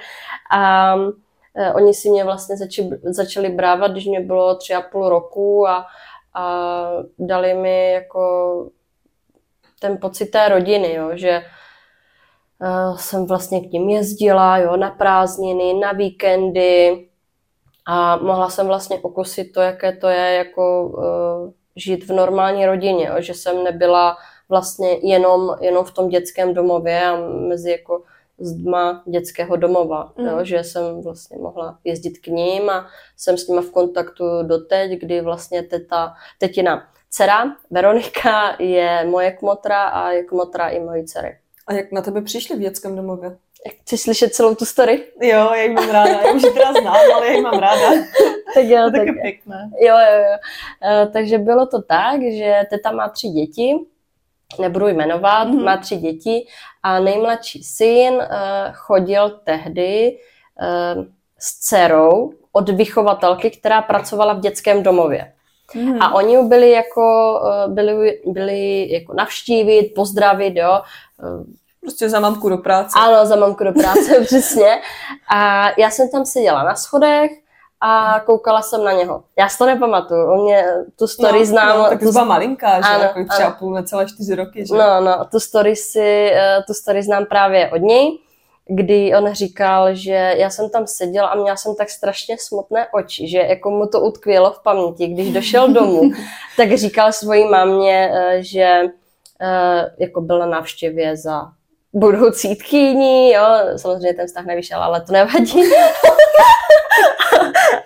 A 0.55 0.95
eh, 1.55 1.73
oni 1.73 1.93
si 1.93 2.09
mě 2.09 2.23
vlastně 2.23 2.57
zači, 2.57 2.89
začali 3.03 3.49
brávat, 3.49 3.91
když 3.91 4.05
mě 4.05 4.19
bylo 4.19 4.55
tři 4.55 4.73
a 4.73 4.81
půl 4.81 5.09
roku 5.09 5.67
a, 5.67 5.85
a 6.33 6.89
dali 7.19 7.53
mi 7.53 7.91
jako 7.91 8.69
ten 9.79 9.97
pocit 9.97 10.25
té 10.25 10.49
rodiny, 10.49 10.93
jo, 10.93 11.09
že 11.13 11.43
jsem 12.95 13.25
vlastně 13.25 13.61
k 13.61 13.71
ním 13.71 13.89
jezdila, 13.89 14.57
jo, 14.57 14.77
na 14.77 14.89
prázdniny, 14.89 15.73
na 15.73 15.91
víkendy 15.91 17.07
a 17.85 18.15
mohla 18.15 18.49
jsem 18.49 18.67
vlastně 18.67 18.99
okusit 18.99 19.53
to, 19.53 19.61
jaké 19.61 19.97
to 19.97 20.07
je 20.07 20.33
jako 20.33 20.87
uh, 20.87 21.51
žít 21.75 22.03
v 22.03 22.11
normální 22.11 22.65
rodině, 22.65 23.07
jo, 23.07 23.15
že 23.17 23.33
jsem 23.33 23.63
nebyla 23.63 24.17
vlastně 24.49 24.89
jenom, 25.01 25.55
jenom 25.61 25.85
v 25.85 25.91
tom 25.91 26.09
dětském 26.09 26.53
domově 26.53 27.05
a 27.05 27.17
mezi 27.47 27.71
jako 27.71 28.03
zdma 28.41 29.03
dětského 29.07 29.55
domova, 29.55 30.13
Mm. 30.17 30.25
jo, 30.27 30.39
že 30.45 30.63
jsem 30.63 31.01
vlastně 31.01 31.37
mohla 31.37 31.77
jezdit 31.83 32.17
k 32.19 32.27
ním 32.27 32.69
a 32.69 32.87
jsem 33.17 33.37
s 33.37 33.47
nimi 33.47 33.61
v 33.61 33.71
kontaktu 33.71 34.23
doteď, 34.43 34.91
kdy 34.91 35.21
vlastně 35.21 35.63
teta, 35.63 36.13
tetina 36.39 36.87
dcera 37.09 37.55
Veronika 37.71 38.55
je 38.59 39.05
moje 39.09 39.31
kmotra 39.31 39.83
a 39.83 40.09
je 40.11 40.23
kmotra 40.23 40.69
i 40.69 40.79
mojí 40.79 41.05
dcery. 41.05 41.37
A 41.67 41.73
jak 41.73 41.91
na 41.91 42.01
tebe 42.01 42.21
přišli 42.21 42.55
v 42.55 42.59
dětském 42.59 42.95
domově? 42.95 43.37
Chci 43.81 43.97
slyšet 43.97 44.33
celou 44.35 44.55
tu 44.55 44.65
story? 44.65 45.03
Jo, 45.21 45.37
já 45.53 45.55
ji 45.61 45.69
mám 45.69 45.89
ráda. 45.89 46.09
Já 46.09 46.33
už 46.33 46.43
ji 46.43 46.51
teda 46.51 46.71
znám, 46.73 46.95
ale 47.15 47.27
já 47.27 47.33
ji 47.33 47.41
mám 47.41 47.59
ráda. 47.59 47.89
Tak 48.55 48.63
jo, 48.65 48.91
tak, 48.95 49.07
pěkné. 49.21 49.69
jo, 49.79 49.95
jo, 49.97 50.17
jo. 50.31 50.37
Eh, 50.83 51.07
Takže 51.13 51.37
bylo 51.37 51.65
to 51.67 51.81
tak, 51.81 52.21
že 52.21 52.61
teta 52.69 52.91
má 52.91 53.09
tři 53.09 53.27
děti, 53.27 53.75
nebudu 54.57 54.87
jmenovat, 54.87 55.47
Mhm. 55.47 55.63
má 55.63 55.77
tři 55.77 55.95
děti 55.97 56.47
a 56.83 56.99
nejmladší 56.99 57.63
syn 57.63 58.21
eh, 58.21 58.27
chodil 58.73 59.29
tehdy 59.43 60.17
eh, 60.61 60.95
s 61.39 61.59
dcerou 61.59 62.33
od 62.51 62.69
vychovatelky, 62.69 63.51
která 63.51 63.81
pracovala 63.81 64.33
v 64.33 64.39
dětském 64.39 64.83
domově. 64.83 65.33
Mhm. 65.75 66.01
A 66.01 66.13
oni 66.13 66.33
ju 66.33 66.47
byli 66.49 66.71
jako, 66.71 67.35
eh, 67.49 67.67
byli, 67.67 68.21
byli 68.25 68.91
jako 68.93 69.13
navštívit, 69.13 69.93
pozdravit, 69.95 70.55
jo. 70.55 70.81
Prostě 71.81 72.09
za 72.09 72.19
mamku 72.19 72.49
do 72.49 72.57
práce. 72.57 72.99
Ano, 72.99 73.25
za 73.25 73.35
mamku 73.35 73.63
do 73.63 73.71
práce, 73.73 74.19
přesně. 74.25 74.81
A 75.33 75.67
já 75.77 75.89
jsem 75.89 76.09
tam 76.09 76.25
seděla 76.25 76.63
na 76.63 76.75
schodech 76.75 77.31
a 77.81 78.19
koukala 78.25 78.61
jsem 78.61 78.83
na 78.83 78.91
něho. 78.91 79.23
Já 79.39 79.49
si 79.49 79.57
to 79.57 79.65
nepamatuju, 79.65 80.31
on 80.31 80.43
mě 80.43 80.65
tu 80.99 81.07
story 81.07 81.39
no, 81.39 81.45
znám. 81.45 81.77
No, 81.77 81.89
tak 81.89 81.99
tu, 81.99 82.11
zba 82.11 82.23
malinká, 82.23 82.81
že? 82.81 82.87
Ano, 82.87 83.03
jako 83.03 83.25
třeba 83.29 83.47
ano. 83.47 83.55
půl, 83.59 83.73
necelé 83.73 84.05
čtyři 84.05 84.35
roky, 84.35 84.65
že? 84.65 84.73
no, 84.73 85.01
no, 85.01 85.25
tu 85.31 85.39
story 85.39 85.75
si, 85.75 86.31
eh, 86.33 86.63
tu 86.67 86.73
story 86.73 87.03
znám 87.03 87.25
právě 87.25 87.69
od 87.71 87.81
něj, 87.81 88.19
kdy 88.67 89.15
on 89.15 89.33
říkal, 89.33 89.95
že 89.95 90.33
já 90.37 90.49
jsem 90.49 90.69
tam 90.69 90.87
seděla 90.87 91.27
a 91.27 91.35
měla 91.35 91.55
jsem 91.55 91.75
tak 91.75 91.89
strašně 91.89 92.37
smutné 92.39 92.87
oči, 92.93 93.27
že 93.27 93.37
jako 93.37 93.69
mu 93.69 93.87
to 93.87 94.01
utkvělo 94.01 94.51
v 94.51 94.63
paměti. 94.63 95.07
Když 95.07 95.33
došel 95.33 95.67
domů, 95.67 96.01
tak 96.57 96.77
říkal 96.77 97.11
svojí 97.11 97.45
mámě, 97.45 98.11
eh, 98.13 98.43
že 98.43 98.81
eh, 99.41 99.91
jako 99.99 100.21
byl 100.21 100.39
na 100.39 100.45
návštěvě 100.45 101.17
za 101.17 101.41
budoucí 101.93 102.55
tchýní, 102.55 103.31
jo, 103.31 103.43
samozřejmě 103.75 104.13
ten 104.13 104.27
vztah 104.27 104.45
nevyšel, 104.45 104.83
ale 104.83 105.01
to 105.01 105.13
nevadí. 105.13 105.63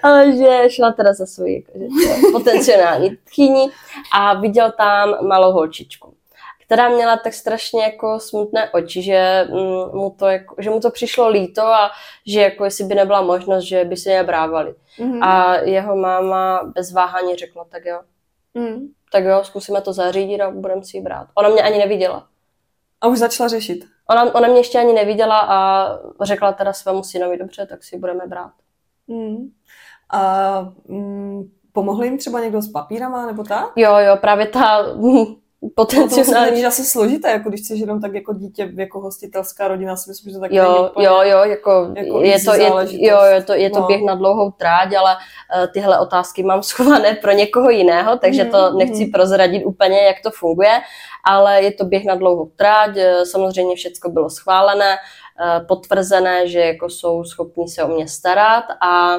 ale 0.04 0.32
že 0.32 0.70
šla 0.70 0.92
teda 0.92 1.14
za 1.14 1.26
jako, 1.46 1.72
potenciální 2.32 3.18
tchýni 3.26 3.70
a 4.14 4.34
viděl 4.34 4.72
tam 4.72 5.28
malou 5.28 5.52
holčičku 5.52 6.16
která 6.66 6.90
měla 6.90 7.18
tak 7.18 7.34
strašně 7.34 7.84
jako 7.84 8.20
smutné 8.20 8.70
oči, 8.70 9.02
že 9.02 9.48
mm, 9.50 10.00
mu 10.00 10.16
to, 10.20 10.28
jako, 10.28 10.56
že 10.58 10.70
mu 10.70 10.80
to 10.80 10.92
přišlo 10.92 11.30
líto 11.30 11.62
a 11.62 11.92
že 12.28 12.42
jako 12.42 12.66
jestli 12.66 12.84
by 12.84 12.96
nebyla 12.96 13.22
možnost, 13.22 13.64
že 13.64 13.84
by 13.84 13.98
se 13.98 14.12
je 14.12 14.24
brávali. 14.24 14.76
Mm-hmm. 15.00 15.24
A 15.24 15.56
jeho 15.56 15.96
máma 15.96 16.72
bez 16.76 16.94
váhání 16.94 17.36
řekla, 17.36 17.66
tak 17.70 17.86
jo, 17.86 18.00
mm. 18.54 18.88
tak 19.12 19.24
jo, 19.24 19.44
zkusíme 19.44 19.82
to 19.82 19.94
zařídit 19.94 20.42
a 20.42 20.52
budeme 20.52 20.84
si 20.84 20.98
ji 20.98 21.04
brát. 21.04 21.28
Ona 21.36 21.50
mě 21.50 21.62
ani 21.62 21.78
neviděla. 21.78 22.28
A 23.02 23.08
už 23.08 23.20
začala 23.20 23.50
řešit. 23.50 23.86
Ona, 24.10 24.36
ona 24.36 24.48
mě 24.48 24.60
ještě 24.60 24.80
ani 24.80 24.94
neviděla 24.94 25.40
a 25.40 25.90
řekla 26.22 26.52
teda 26.52 26.74
svému 26.74 27.04
synovi, 27.04 27.38
dobře, 27.38 27.66
tak 27.66 27.84
si 27.84 27.98
budeme 27.98 28.28
brát. 28.28 28.52
Mm. 29.08 29.52
A 30.10 30.62
mm, 30.88 31.52
pomohl 31.74 32.04
jim 32.04 32.18
třeba 32.18 32.40
někdo 32.40 32.62
s 32.62 32.72
papírama 32.72 33.26
nebo 33.26 33.44
tak? 33.44 33.72
Jo, 33.76 33.98
jo, 33.98 34.18
právě 34.22 34.48
ta 34.48 34.86
potenciální. 35.76 36.52
To 36.52 36.58
je 36.58 36.68
asi 36.68 36.84
složité, 36.84 37.32
jako 37.32 37.50
když 37.50 37.62
chceš 37.62 37.80
jenom 37.80 38.02
tak 38.02 38.14
jako 38.14 38.34
dítě, 38.34 38.72
jako 38.76 39.00
hostitelská 39.00 39.68
rodina, 39.68 39.96
si 39.96 40.10
myslím, 40.10 40.32
že 40.32 40.36
to 40.36 40.42
tak 40.42 40.52
jo, 40.52 40.90
úplně, 40.92 41.06
jo, 41.06 41.22
jo, 41.24 41.44
jako, 41.44 41.94
jako 41.96 42.22
je, 42.22 42.40
to, 42.40 42.54
je, 42.54 42.72
jo, 42.92 43.22
je 43.24 43.44
to, 43.44 43.54
je 43.54 43.70
to 43.70 43.80
no. 43.80 43.88
běh 43.88 44.04
na 44.04 44.16
dlouhou 44.16 44.52
tráť, 44.52 44.94
ale 44.94 45.16
uh, 45.16 45.68
tyhle 45.74 46.00
otázky 46.00 46.44
mám 46.44 46.64
schované 46.70 47.14
pro 47.14 47.32
někoho 47.32 47.70
jiného, 47.70 48.18
takže 48.18 48.44
mm, 48.44 48.52
to 48.52 48.74
nechci 48.74 49.06
mm. 49.06 49.12
prozradit 49.12 49.66
úplně, 49.66 50.00
jak 50.02 50.18
to 50.24 50.32
funguje, 50.32 50.82
ale 51.24 51.62
je 51.64 51.72
to 51.72 51.86
běh 51.86 52.06
na 52.06 52.16
dlouhou 52.16 52.52
tráť, 52.56 52.98
eh, 52.98 53.26
samozřejmě 53.26 53.76
všechno 53.76 54.10
bylo 54.10 54.30
schválené, 54.30 54.96
uh, 54.96 55.68
potvrzené, 55.68 56.48
že 56.48 56.60
jako 56.60 56.90
jsou 56.90 57.24
schopní 57.24 57.68
se 57.68 57.84
o 57.84 57.88
mě 57.88 58.08
starat 58.08 58.64
a 58.82 59.18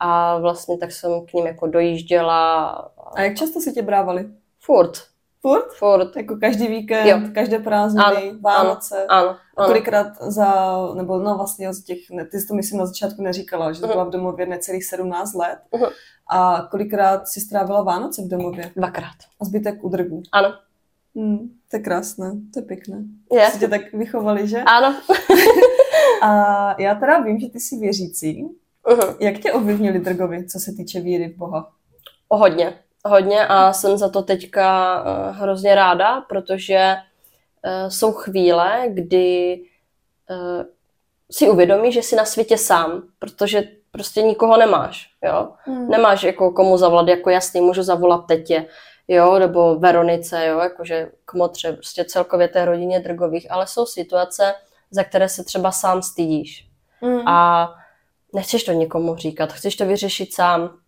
a 0.00 0.38
vlastně 0.38 0.78
tak 0.78 0.92
jsem 0.92 1.26
k 1.26 1.32
ním 1.32 1.46
jako 1.46 1.66
dojížděla. 1.66 2.66
A 3.14 3.22
jak 3.22 3.36
často 3.36 3.60
si 3.60 3.72
tě 3.72 3.82
brávali? 3.82 4.26
Furt. 4.60 4.98
Furt? 5.46 5.72
Furt. 5.72 6.16
Jako 6.16 6.36
každý 6.36 6.66
víkend, 6.66 7.06
jo. 7.06 7.20
každé 7.34 7.58
prázdniny, 7.58 8.30
ano, 8.30 8.38
Vánoce. 8.40 9.06
Ano, 9.08 9.28
ano. 9.28 9.38
A 9.56 9.66
kolikrát 9.66 10.06
za, 10.20 10.76
nebo 10.94 11.18
no 11.18 11.36
vlastně 11.36 11.74
z 11.74 11.82
těch, 11.82 11.98
ty 12.30 12.40
jsi 12.40 12.46
to 12.46 12.54
myslím 12.54 12.78
na 12.78 12.86
začátku 12.86 13.22
neříkala, 13.22 13.72
že 13.72 13.82
uh-huh. 13.82 13.92
byla 13.92 14.04
v 14.04 14.10
domově 14.10 14.46
necelých 14.46 14.84
17 14.84 15.34
let. 15.34 15.58
Uh-huh. 15.72 15.90
A 16.28 16.68
kolikrát 16.70 17.28
si 17.28 17.40
strávila 17.40 17.82
Vánoce 17.82 18.22
v 18.22 18.28
domově? 18.28 18.72
Dvakrát. 18.76 19.16
A 19.40 19.44
zbytek 19.44 19.84
u 19.84 19.88
drgu? 19.88 20.22
Ano. 20.32 20.54
Hmm, 21.16 21.38
to 21.70 21.76
je 21.76 21.82
krásné, 21.82 22.32
to 22.54 22.60
je 22.60 22.62
pěkné. 22.62 23.04
Je. 23.32 23.50
Jsi 23.50 23.58
tě 23.58 23.68
tak 23.68 23.92
vychovali, 23.92 24.48
že? 24.48 24.62
Ano. 24.62 24.96
a 26.22 26.82
já 26.82 26.94
teda 26.94 27.18
vím, 27.18 27.40
že 27.40 27.48
ty 27.48 27.60
jsi 27.60 27.76
věřící. 27.76 28.48
Uh-huh. 28.86 29.16
Jak 29.20 29.38
tě 29.38 29.52
ovlivnili 29.52 29.98
drgovi, 29.98 30.46
co 30.46 30.58
se 30.58 30.72
týče 30.72 31.00
víry 31.00 31.28
v 31.28 31.36
Boha? 31.36 31.72
O 32.28 32.36
hodně 32.36 32.74
hodně 33.06 33.46
a 33.46 33.72
jsem 33.72 33.98
za 33.98 34.08
to 34.08 34.22
teďka 34.22 34.96
eh, 35.06 35.32
hrozně 35.32 35.74
ráda, 35.74 36.20
protože 36.20 36.96
eh, 37.64 37.90
jsou 37.90 38.12
chvíle, 38.12 38.84
kdy 38.88 39.60
eh, 40.30 40.64
si 41.30 41.50
uvědomí, 41.50 41.92
že 41.92 42.02
jsi 42.02 42.16
na 42.16 42.24
světě 42.24 42.58
sám, 42.58 43.02
protože 43.18 43.62
prostě 43.90 44.22
nikoho 44.22 44.56
nemáš, 44.56 45.10
jo. 45.24 45.48
Hmm. 45.64 45.88
Nemáš 45.88 46.22
jako 46.22 46.50
komu 46.50 46.78
zavolat, 46.78 47.08
jako 47.08 47.30
jasný, 47.30 47.60
můžu 47.60 47.82
zavolat 47.82 48.26
tetě, 48.26 48.66
jo, 49.08 49.38
nebo 49.38 49.76
Veronice, 49.78 50.46
jo, 50.46 50.58
jakože 50.58 51.10
kmotře, 51.24 51.72
prostě 51.72 52.04
celkově 52.04 52.48
té 52.48 52.64
rodině 52.64 53.00
drgových, 53.00 53.50
ale 53.50 53.66
jsou 53.66 53.86
situace, 53.86 54.54
za 54.90 55.04
které 55.04 55.28
se 55.28 55.44
třeba 55.44 55.72
sám 55.72 56.02
stydíš. 56.02 56.68
Hmm. 57.00 57.28
A 57.28 57.68
nechceš 58.34 58.64
to 58.64 58.72
nikomu 58.72 59.16
říkat, 59.16 59.52
chceš 59.52 59.76
to 59.76 59.86
vyřešit 59.86 60.34
sám, 60.34 60.78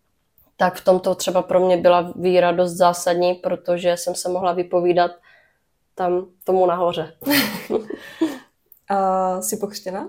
tak 0.59 0.75
v 0.75 0.83
tomto 0.83 1.15
třeba 1.15 1.41
pro 1.41 1.59
mě 1.59 1.77
byla 1.77 2.13
víra 2.15 2.51
dost 2.51 2.71
zásadní, 2.71 3.33
protože 3.33 3.97
jsem 3.97 4.15
se 4.15 4.29
mohla 4.29 4.53
vypovídat 4.53 5.11
tam 5.95 6.25
tomu 6.43 6.65
nahoře. 6.65 7.13
A 8.89 9.41
jsi 9.41 9.57
pokřtěna? 9.57 10.07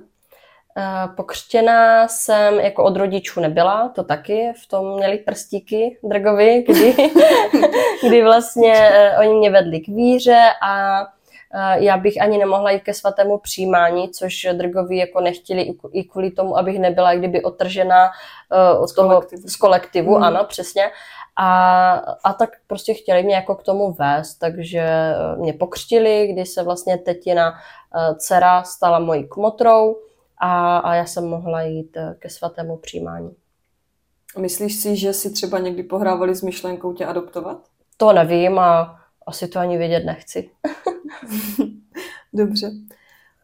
Pokřtěná 1.17 2.09
jsem 2.09 2.61
jako 2.61 2.85
od 2.85 2.97
rodičů 2.97 3.41
nebyla, 3.41 3.89
to 3.89 4.05
taky, 4.05 4.53
v 4.63 4.69
tom 4.69 4.97
měli 4.97 5.19
prstíky 5.19 5.99
drgovi, 6.05 6.65
kdy, 6.69 6.97
kdy 8.07 8.25
vlastně 8.25 8.73
eh, 8.75 9.19
oni 9.19 9.35
mě 9.35 9.51
vedli 9.51 9.81
k 9.81 9.89
víře 9.89 10.41
a 10.63 11.03
já 11.75 11.97
bych 11.97 12.23
ani 12.23 12.39
nemohla 12.39 12.71
jít 12.71 12.83
ke 12.83 12.95
svatému 12.95 13.39
přijímání, 13.39 14.11
což 14.11 14.47
drgoví 14.53 14.97
jako 14.97 15.21
nechtěli 15.21 15.75
i 15.93 16.05
kvůli 16.05 16.31
tomu, 16.31 16.59
abych 16.59 16.79
nebyla 16.79 17.15
kdyby 17.15 17.43
otržena 17.43 18.11
uh, 18.75 18.83
od 18.83 18.89
z 18.89 18.95
toho 18.95 19.09
kolektivu. 19.09 19.49
z 19.49 19.57
kolektivu, 19.57 20.17
mm. 20.17 20.23
ano, 20.25 20.45
přesně. 20.45 20.83
A, 21.37 21.93
a 22.25 22.33
tak 22.33 22.51
prostě 22.67 22.95
chtěli 22.95 23.23
mě 23.23 23.35
jako 23.35 23.55
k 23.55 23.63
tomu 23.63 23.93
vést, 23.93 24.35
takže 24.35 24.81
eh, 24.81 25.37
mě 25.37 25.53
pokřtili, 25.53 26.29
kdy 26.33 26.47
se 26.47 26.63
vlastně 26.63 26.99
tetina 26.99 27.51
uh, 27.51 28.17
dcera 28.17 28.63
stala 28.63 28.99
mojí 28.99 29.29
kmotrou 29.29 29.97
a, 30.39 30.79
a 30.79 30.95
já 30.95 31.07
jsem 31.07 31.29
mohla 31.29 31.63
jít 31.63 31.97
ke 32.19 32.31
svatému 32.31 32.77
přijímání. 32.77 33.31
Myslíš 34.39 34.77
si, 34.77 34.97
že 34.97 35.13
si 35.13 35.31
třeba 35.31 35.59
někdy 35.59 35.83
pohrávali 35.83 36.35
s 36.35 36.43
myšlenkou 36.43 36.93
tě 36.93 37.07
adoptovat? 37.07 37.59
To 37.97 38.13
nevím 38.13 38.59
a 38.59 39.00
asi 39.31 39.49
to 39.49 39.59
ani 39.59 39.79
vědět 39.79 40.05
nechci. 40.05 40.51
Dobře. 42.33 42.71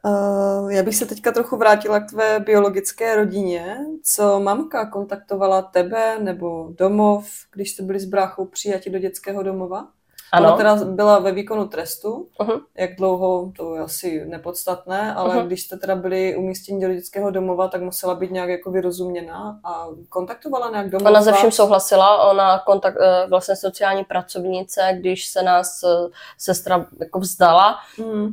Uh, 0.05 0.73
já 0.73 0.83
bych 0.83 0.97
se 0.97 1.07
teďka 1.07 1.33
trochu 1.33 1.57
vrátila 1.57 2.01
k 2.01 2.11
tvé 2.11 2.41
biologické 2.41 3.17
rodině. 3.17 3.79
Co 4.03 4.41
mamka 4.41 4.87
kontaktovala 4.87 5.63
tebe 5.63 6.19
nebo 6.19 6.73
domov, 6.79 7.31
když 7.55 7.71
jste 7.71 7.83
byli 7.83 8.01
s 8.01 8.05
bráchou 8.05 8.45
přijati 8.45 8.91
do 8.91 8.99
dětského 8.99 9.43
domova? 9.43 9.89
Ano. 10.33 10.49
Ona 10.49 10.57
teda 10.57 10.77
byla 10.85 11.19
ve 11.19 11.33
výkonu 11.33 11.69
trestu. 11.69 12.29
Uh-huh. 12.41 12.61
Jak 12.75 12.97
dlouho, 12.97 13.53
to 13.57 13.75
je 13.75 13.81
asi 13.81 14.25
nepodstatné, 14.27 15.15
ale 15.15 15.35
uh-huh. 15.35 15.47
když 15.47 15.63
jste 15.63 15.77
teda 15.77 15.97
byli 15.97 16.37
umístěni 16.37 16.87
do 16.87 16.95
dětského 16.95 17.31
domova, 17.31 17.69
tak 17.69 17.83
musela 17.83 18.15
být 18.15 18.31
nějak 18.31 18.49
jako 18.49 18.71
vyrozuměná 18.71 19.61
a 19.65 19.87
kontaktovala 20.09 20.71
nějak 20.71 20.91
domov? 20.91 21.09
Ona 21.09 21.23
ze 21.23 21.33
vším 21.33 21.53
souhlasila, 21.53 22.31
ona 22.31 22.59
kontakt, 22.59 22.97
eh, 23.01 23.27
vlastně 23.29 23.57
sociální 23.57 24.05
pracovnice, 24.05 24.97
když 25.01 25.27
se 25.27 25.43
nás 25.43 25.83
eh, 25.83 26.09
sestra 26.39 26.87
jako 27.01 27.19
vzdala, 27.19 27.77
uh-huh 27.99 28.33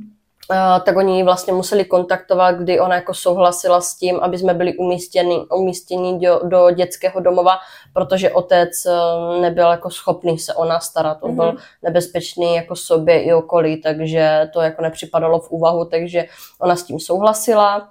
tak 0.86 0.98
oni 0.98 1.24
vlastně 1.24 1.54
museli 1.54 1.86
kontaktovat, 1.86 2.56
kdy 2.56 2.80
ona 2.80 2.96
jako 2.96 3.14
souhlasila 3.14 3.82
s 3.82 3.96
tím, 3.96 4.20
aby 4.20 4.38
jsme 4.38 4.54
byli 4.54 4.78
umístěni, 4.78 5.46
umístěni 5.56 6.20
do, 6.20 6.40
do 6.44 6.72
dětského 6.72 7.20
domova, 7.20 7.58
protože 7.94 8.32
otec 8.32 8.86
eh, 8.86 9.42
nebyl 9.42 9.72
jako 9.72 9.90
schopný 9.90 10.40
se 10.40 10.54
o 10.54 10.66
nás 10.66 10.86
starat. 10.86 11.18
On 11.22 11.32
mm-hmm. 11.32 11.36
byl 11.36 11.56
nebezpečný 11.84 12.56
jako 12.56 12.76
sobě 12.76 13.24
i 13.24 13.34
okolí, 13.34 13.82
takže 13.82 14.50
to 14.54 14.62
jako 14.62 14.82
nepřipadalo 14.82 15.40
v 15.40 15.52
úvahu, 15.52 15.86
takže 15.86 16.26
ona 16.60 16.76
s 16.76 16.84
tím 16.84 17.00
souhlasila. 17.00 17.90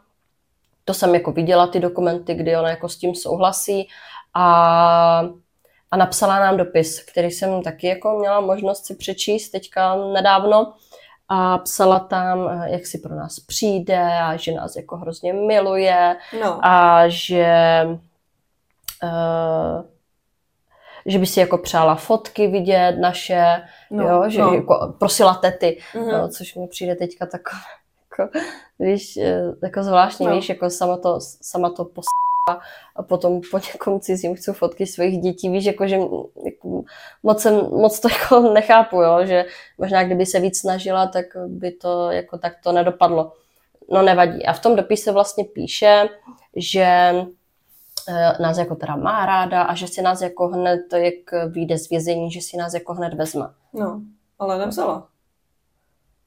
To 0.84 0.94
jsem 0.94 1.14
jako 1.14 1.32
viděla 1.32 1.66
ty 1.66 1.80
dokumenty, 1.80 2.34
kdy 2.34 2.56
ona 2.56 2.70
jako 2.70 2.88
s 2.88 2.96
tím 2.96 3.14
souhlasí 3.14 3.88
a 4.34 5.22
a 5.92 5.96
napsala 5.96 6.40
nám 6.40 6.56
dopis, 6.56 7.00
který 7.00 7.30
jsem 7.30 7.62
taky 7.62 7.86
jako 7.86 8.18
měla 8.18 8.40
možnost 8.40 8.86
si 8.86 8.94
přečíst 8.94 9.50
teďka 9.50 9.96
nedávno 9.96 10.72
a 11.32 11.58
psala 11.58 11.98
tam, 11.98 12.48
eh, 12.48 12.70
jak 12.70 12.86
si 12.86 12.98
pro 12.98 13.14
nás 13.14 13.40
přijde 13.40 14.20
a 14.22 14.36
že 14.36 14.52
nás 14.52 14.76
jako 14.76 14.96
hrozně 14.96 15.32
miluje 15.32 16.16
no. 16.40 16.66
a 16.66 17.04
že 17.08 17.82
uh, 19.02 19.84
že 21.06 21.18
by 21.18 21.26
si 21.26 21.40
jako 21.40 21.58
přála 21.58 21.94
fotky 21.94 22.46
vidět 22.46 22.96
naše, 23.00 23.62
no, 23.90 24.08
jo, 24.08 24.30
že 24.30 24.40
no. 24.40 24.54
jako 24.54 24.94
prosila 24.98 25.34
tety, 25.34 25.78
mm-hmm. 25.94 26.12
no, 26.12 26.28
což 26.28 26.54
mi 26.54 26.66
přijde 26.66 26.94
teďka 26.94 27.26
takové, 27.26 27.60
jako, 28.10 28.38
víš, 28.78 29.16
eh, 29.16 29.42
jako 29.62 29.82
zvláštní, 29.82 30.26
no. 30.26 30.34
víš, 30.34 30.48
jako 30.48 30.70
sama 30.70 30.96
to, 30.96 31.18
sama 31.20 31.70
to 31.70 31.84
pos 31.84 32.04
a 32.96 33.02
potom 33.02 33.40
po 33.50 33.58
někom 33.58 34.00
cizím 34.00 34.34
chci 34.34 34.52
fotky 34.52 34.86
svých 34.86 35.18
dětí, 35.18 35.48
víš, 35.48 35.64
jako, 35.64 35.86
že 35.86 35.98
moc, 37.22 37.42
jsem, 37.42 37.54
moc 37.54 38.00
to 38.00 38.08
jako 38.20 38.40
nechápu, 38.52 39.02
jo, 39.02 39.26
že 39.26 39.44
možná 39.78 40.04
kdyby 40.04 40.26
se 40.26 40.40
víc 40.40 40.60
snažila, 40.60 41.06
tak 41.06 41.24
by 41.46 41.70
to 41.70 42.10
jako 42.10 42.38
tak 42.38 42.52
to 42.62 42.72
nedopadlo. 42.72 43.32
No 43.90 44.02
nevadí. 44.02 44.46
A 44.46 44.52
v 44.52 44.60
tom 44.60 44.76
dopise 44.76 45.12
vlastně 45.12 45.44
píše, 45.44 46.08
že 46.56 47.14
eh, 48.08 48.42
nás 48.42 48.58
jako 48.58 48.74
teda 48.74 48.96
má 48.96 49.26
ráda 49.26 49.62
a 49.62 49.74
že 49.74 49.88
si 49.88 50.02
nás 50.02 50.20
jako 50.20 50.48
hned, 50.48 50.80
jak 50.92 51.48
vyjde 51.48 51.78
z 51.78 51.88
vězení, 51.88 52.30
že 52.30 52.40
si 52.40 52.56
nás 52.56 52.74
jako 52.74 52.94
hned 52.94 53.14
vezme. 53.14 53.46
No, 53.72 54.00
ale 54.38 54.58
nevzala. 54.58 55.08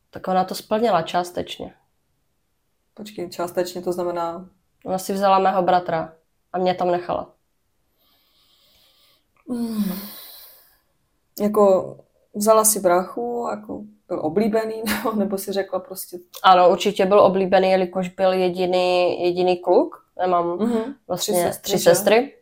Tak 0.09 0.27
ona 0.27 0.43
to 0.43 0.55
splnila 0.55 1.01
částečně. 1.01 1.73
Počkej, 2.93 3.29
částečně 3.29 3.81
to 3.81 3.91
znamená 3.93 4.45
Ona 4.85 4.97
si 4.97 5.13
vzala 5.13 5.39
mého 5.39 5.61
bratra 5.61 6.13
a 6.53 6.57
mě 6.57 6.75
tam 6.75 6.91
nechala. 6.91 7.33
Hmm. 9.49 9.83
Jako 11.39 11.95
vzala 12.33 12.65
si 12.65 12.79
brachu, 12.79 13.47
jako 13.51 13.81
byl 14.07 14.19
oblíbený, 14.25 14.83
nebo, 14.85 15.15
nebo 15.15 15.37
si 15.37 15.51
řekla 15.51 15.79
prostě... 15.79 16.17
Ano, 16.43 16.69
určitě 16.69 17.05
byl 17.05 17.19
oblíbený, 17.19 17.69
jelikož 17.69 18.09
byl 18.09 18.33
jediný, 18.33 19.21
jediný 19.23 19.57
kluk. 19.57 20.05
Já 20.19 20.27
mám 20.27 20.57
mm-hmm. 20.57 20.93
vlastně 21.07 21.33
tři 21.33 21.47
sestry. 21.47 21.73
Tři 21.73 21.79
sestry. 21.79 22.33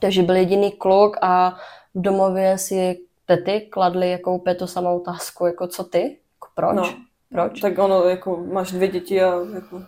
Takže 0.00 0.22
byl 0.22 0.36
jediný 0.36 0.72
kluk 0.72 1.16
a 1.20 1.56
v 1.94 2.00
domově 2.00 2.58
si 2.58 3.00
tety 3.26 3.60
kladly 3.60 4.10
jako 4.10 4.34
úplně 4.34 4.54
tu 4.54 4.66
samou 4.66 5.00
otázku, 5.00 5.46
jako 5.46 5.66
co 5.66 5.84
ty? 5.84 6.18
Jako 6.34 6.48
proč? 6.54 6.76
No. 6.76 6.94
Proč? 7.32 7.60
Tak 7.60 7.78
ono, 7.78 8.04
jako 8.04 8.36
máš 8.36 8.72
dvě 8.72 8.88
děti 8.88 9.22
a 9.22 9.34
jako... 9.54 9.82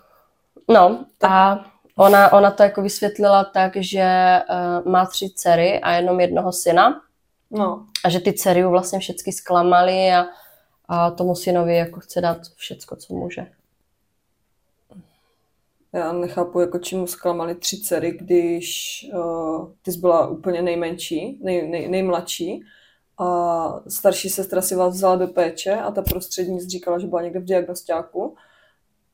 No 0.68 1.04
a 1.22 1.64
ona, 1.96 2.32
ona 2.32 2.50
to 2.50 2.62
jako 2.62 2.82
vysvětlila 2.82 3.44
tak, 3.44 3.72
že 3.76 4.38
uh, 4.50 4.92
má 4.92 5.06
tři 5.06 5.30
dcery 5.34 5.80
a 5.80 5.92
jenom 5.92 6.20
jednoho 6.20 6.52
syna 6.52 7.00
No, 7.50 7.86
a 8.04 8.10
že 8.10 8.20
ty 8.20 8.32
dcery 8.32 8.60
ju 8.60 8.70
vlastně 8.70 8.98
všechny 8.98 9.32
zklamaly 9.32 10.12
a, 10.12 10.26
a 10.88 11.10
tomu 11.10 11.34
synovi 11.34 11.76
jako 11.76 12.00
chce 12.00 12.20
dát 12.20 12.38
všecko, 12.56 12.96
co 12.96 13.14
může. 13.14 13.46
já 15.92 16.12
nechápu, 16.12 16.60
jako 16.60 16.78
čemu 16.78 17.06
zklamali 17.06 17.54
tři 17.54 17.80
dcery, 17.80 18.12
když 18.12 19.00
uh, 19.14 19.72
ty 19.82 19.92
jsi 19.92 19.98
byla 19.98 20.26
úplně 20.26 20.62
nejmenší, 20.62 21.38
nej, 21.42 21.68
nej, 21.68 21.88
nejmladší 21.88 22.62
a 23.18 23.80
starší 23.88 24.28
sestra 24.30 24.62
si 24.62 24.74
vás 24.74 24.94
vzala 24.94 25.16
do 25.16 25.28
péče 25.28 25.76
a 25.76 25.90
ta 25.90 26.02
prostřední 26.02 26.60
říkala, 26.60 26.98
že 26.98 27.06
byla 27.06 27.22
někde 27.22 27.40
v 27.40 27.44
diagnostiáku, 27.44 28.36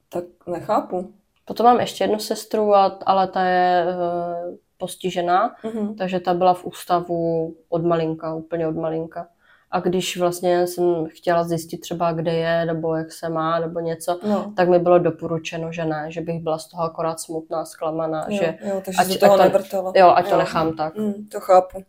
tak 0.09 0.25
nechápu. 0.47 1.15
Potom 1.45 1.67
mám 1.67 1.81
ještě 1.81 2.05
jednu 2.05 2.19
sestru, 2.19 2.75
a, 2.75 2.99
ale 3.07 3.29
ta 3.29 3.45
je 3.45 3.87
uh, 3.87 4.57
postižená, 4.85 5.55
Mhm. 5.65 5.95
takže 5.97 6.21
ta 6.21 6.35
byla 6.35 6.55
v 6.55 6.65
ústavu 6.65 7.55
od 7.69 7.85
malinka, 7.85 8.35
úplně 8.35 8.69
od 8.69 8.77
malinka. 8.77 9.27
A 9.71 9.81
když 9.81 10.17
vlastně 10.17 10.67
jsem 10.67 11.07
chtěla 11.09 11.45
zjistit 11.45 11.79
třeba, 11.79 12.13
kde 12.13 12.33
je, 12.33 12.67
nebo 12.67 12.95
jak 12.95 13.13
se 13.13 13.29
má, 13.29 13.59
nebo 13.59 13.81
něco, 13.81 14.21
No, 14.29 14.53
tak 14.57 14.69
mi 14.69 14.79
bylo 14.79 14.99
doporučeno, 14.99 15.73
že 15.73 15.85
ne, 15.85 16.07
že 16.09 16.21
bych 16.21 16.43
byla 16.43 16.59
z 16.59 16.67
toho 16.69 16.83
akorát 16.83 17.21
smutná, 17.21 17.65
zklamaná, 17.65 18.27
jo, 18.29 18.37
že 18.37 18.59
jo, 18.65 18.83
takže 18.85 18.99
ať- 19.01 19.13
se 19.13 19.19
toho 19.19 19.33
ať 19.35 19.39
to- 19.39 19.45
nevrtala. 19.45 19.93
jo, 19.97 20.09
ať 20.17 20.29
to 20.31 20.37
nechám 20.39 20.77
tak. 20.77 20.97
Mm, 20.97 21.27
to 21.33 21.41
chápu. 21.41 21.83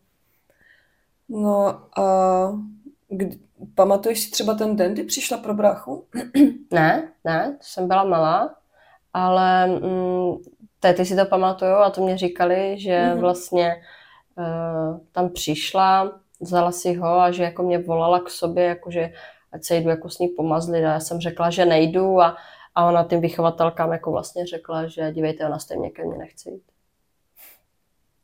No 1.29 1.79
a 1.99 2.03
kdy, 3.09 3.39
pamatuješ 3.75 4.19
si 4.19 4.31
třeba 4.31 4.53
ten 4.53 4.75
den, 4.75 4.93
kdy 4.93 5.03
přišla 5.03 5.37
pro 5.37 5.53
bráchu? 5.53 6.05
Ne, 6.73 7.11
ne, 7.25 7.57
jsem 7.61 7.87
byla 7.87 8.03
malá, 8.03 8.55
ale 9.13 9.67
mm, 9.67 10.33
tety 10.85 11.05
si 11.05 11.15
to 11.15 11.25
pamatuju 11.25 11.71
a 11.71 11.89
to 11.89 12.01
mě 12.03 12.17
říkali, 12.17 12.79
že 12.79 13.05
Mhm. 13.11 13.19
vlastně 13.19 13.81
uh, 14.37 14.99
tam 15.11 15.29
přišla, 15.29 16.19
vzala 16.41 16.71
si 16.71 16.93
ho 16.93 17.07
a 17.19 17.31
že 17.31 17.43
jako 17.43 17.63
mě 17.63 17.79
volala 17.79 18.19
k 18.19 18.29
sobě, 18.29 18.63
jakože 18.63 19.13
ať 19.51 19.63
se 19.63 19.75
jdu 19.75 19.89
jako 19.89 20.09
s 20.09 20.19
ní 20.19 20.27
pomazlit 20.27 20.83
a 20.85 20.91
já 20.93 20.99
jsem 20.99 21.19
řekla, 21.21 21.49
že 21.49 21.65
nejdu 21.65 22.21
a, 22.21 22.37
a 22.75 22.85
ona 22.87 23.03
tím 23.03 23.21
vychovatelkám 23.21 23.91
jako 23.91 24.11
vlastně 24.11 24.45
řekla, 24.47 24.87
že 24.87 25.11
dívejte, 25.11 25.45
ona 25.45 25.59
stejně 25.59 25.89
ke 25.89 26.05
mně 26.05 26.17
nechce 26.17 26.49
jít. 26.49 26.63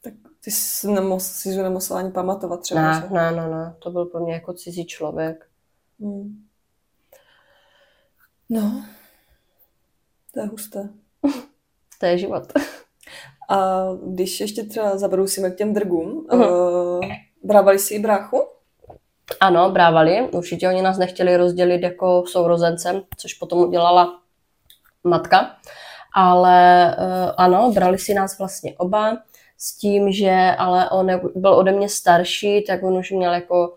Tak 0.03 0.13
ty 0.43 0.51
jsi, 0.51 0.87
nemus, 0.91 1.25
jsi 1.25 1.63
nemusela 1.63 1.99
ani 1.99 2.11
pamatovat 2.11 2.61
třeba. 2.61 2.81
Ne, 2.81 3.01
že? 3.07 3.13
ne, 3.13 3.31
ne, 3.31 3.47
ne, 3.49 3.75
to 3.79 3.91
byl 3.91 4.05
pro 4.05 4.19
mě 4.19 4.33
jako 4.33 4.53
cizí 4.53 4.85
člověk. 4.85 5.47
Hmm. 5.99 6.45
No, 8.49 8.85
to 10.33 10.39
je 10.39 10.45
husté. 10.45 10.89
To 12.01 12.07
je 12.07 12.17
život. 12.17 12.43
A 13.49 13.85
když 14.07 14.39
ještě 14.39 14.63
třeba 14.63 14.97
zabrousíme 14.97 15.51
k 15.51 15.55
těm 15.57 15.73
drgům, 15.73 16.27
Mhm. 16.31 16.41
uh, 16.41 16.99
brávali 17.43 17.79
si 17.79 17.93
i 17.93 17.99
bráchu? 17.99 18.43
Ano, 19.39 19.69
brávali. 19.71 20.29
Určitě 20.31 20.69
oni 20.69 20.81
nás 20.81 20.97
nechtěli 20.97 21.37
rozdělit 21.37 21.81
jako 21.81 22.23
sourozencem, 22.27 23.01
což 23.17 23.33
potom 23.33 23.59
udělala 23.59 24.19
matka. 25.03 25.55
Ale 26.15 26.95
uh, 26.99 27.31
ano, 27.37 27.71
brali 27.71 27.97
si 27.97 28.13
nás 28.13 28.39
vlastně 28.39 28.73
oba 28.77 29.17
s 29.57 29.77
tím, 29.77 30.11
že 30.11 30.55
ale 30.57 30.89
on 30.89 31.07
byl 31.35 31.53
ode 31.53 31.71
mě 31.71 31.89
starší, 31.89 32.61
tak 32.63 32.83
on 32.83 32.97
už 32.97 33.11
měl 33.11 33.33
jako 33.33 33.69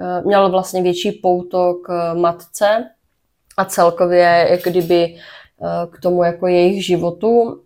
uh, 0.00 0.26
měl 0.26 0.50
vlastně 0.50 0.82
větší 0.82 1.12
pouto 1.12 1.74
k 1.74 2.14
matce 2.14 2.90
a 3.56 3.64
celkově 3.64 4.46
jak 4.50 4.62
kdyby 4.62 5.14
uh, 5.58 5.92
k 5.94 6.00
tomu 6.00 6.24
jako 6.24 6.46
jejich 6.46 6.86
životu, 6.86 7.62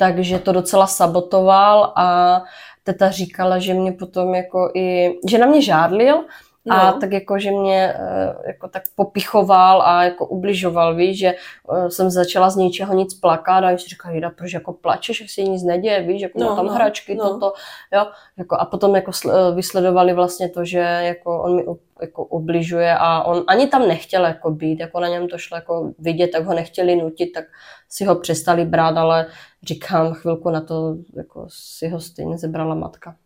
takže 0.00 0.38
to 0.38 0.52
docela 0.52 0.86
sabotoval 0.86 1.92
a 1.96 2.42
teta 2.84 3.10
říkala, 3.10 3.58
že 3.58 3.74
mě 3.74 3.92
potom 3.92 4.34
jako 4.34 4.70
i, 4.74 5.14
že 5.28 5.38
na 5.38 5.46
mě 5.46 5.62
žádlil, 5.62 6.24
a 6.70 6.90
No. 6.90 7.00
tak 7.00 7.12
jako, 7.12 7.38
že 7.38 7.50
mě 7.50 7.94
eh, 7.96 8.34
jako 8.46 8.68
tak 8.68 8.82
popichoval 8.94 9.82
a 9.82 10.04
jako 10.04 10.26
ubližoval, 10.26 10.94
víš, 10.94 11.18
že 11.18 11.34
eh, 11.74 11.90
jsem 11.90 12.10
začala 12.10 12.50
z 12.50 12.56
ničeho 12.56 12.94
nic 12.94 13.14
plakat 13.14 13.64
a 13.64 13.70
on 13.70 13.78
si 13.78 13.96
Jida, 14.10 14.30
proč 14.30 14.52
jako 14.52 14.72
plačeš, 14.72 15.20
jak 15.20 15.30
se 15.30 15.42
nic 15.42 15.62
neděje, 15.62 16.02
víš, 16.02 16.22
jako 16.22 16.38
No, 16.38 16.56
tam 16.56 16.66
no, 16.66 16.72
hračky, 16.72 17.14
no. 17.14 17.28
toto, 17.28 17.52
jo, 17.92 18.06
jako 18.36 18.56
a 18.56 18.64
potom 18.64 18.96
jako 18.96 19.10
eh, 19.26 19.54
vysledovali 19.54 20.12
vlastně 20.12 20.48
to, 20.48 20.64
že 20.64 20.78
jako 20.78 21.42
on 21.42 21.56
mi 21.56 21.64
jako 22.02 22.24
ubližuje 22.24 22.94
a 22.98 23.22
on 23.22 23.44
ani 23.46 23.66
tam 23.66 23.88
nechtěl 23.88 24.24
jako 24.24 24.50
být, 24.50 24.80
jako 24.80 25.00
na 25.00 25.08
něm 25.08 25.28
to 25.28 25.38
šlo 25.38 25.56
jako 25.56 25.92
vidět, 25.98 26.28
tak 26.28 26.44
ho 26.44 26.54
nechtěli 26.54 26.96
nutit, 26.96 27.32
tak 27.34 27.44
si 27.88 28.04
ho 28.04 28.16
přestali 28.16 28.64
brát, 28.64 28.96
ale 28.96 29.26
říkám, 29.62 30.12
chvilku 30.14 30.50
na 30.50 30.60
to 30.60 30.96
jako 31.16 31.46
si 31.48 31.88
ho 31.88 32.00
stejně 32.00 32.38
zebrala 32.38 32.74
matka. 32.74 33.16